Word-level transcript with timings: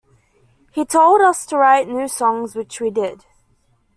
He 0.71 0.83
told 0.83 1.21
us 1.21 1.45
to 1.45 1.57
write 1.57 1.87
new 1.87 2.07
songs- 2.07 2.55
which 2.55 2.81
we 2.81 2.89
did. 2.89 3.23